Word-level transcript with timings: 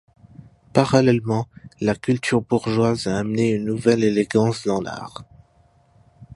Parallèlement, 0.73 1.47
la 1.79 1.93
culture 1.93 2.41
bourgeoise 2.41 3.05
a 3.05 3.19
amené 3.19 3.51
une 3.51 3.65
nouvelle 3.65 4.03
élégance 4.03 4.65
dans 4.65 4.81
l'art. 4.81 5.25